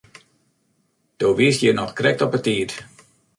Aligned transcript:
Do 1.19 1.27
wiest 1.37 1.59
hjir 1.61 1.75
noch 1.81 1.95
krekt 2.01 2.23
op 2.25 2.35
'e 2.37 2.41
tiid. 2.47 2.71